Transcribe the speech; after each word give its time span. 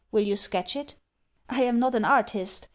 Will 0.11 0.23
you 0.23 0.35
sketch 0.35 0.75
it?" 0.75 0.95
"I 1.47 1.61
am 1.61 1.77
not 1.77 1.93
an 1.93 2.05
artist. 2.05 2.67